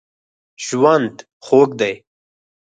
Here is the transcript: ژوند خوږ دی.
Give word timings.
ژوند 0.65 1.15
خوږ 1.45 1.69
دی. 1.79 1.93